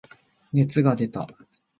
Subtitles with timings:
[0.51, 1.27] 熱が出た。